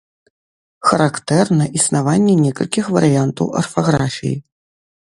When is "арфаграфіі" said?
3.63-4.35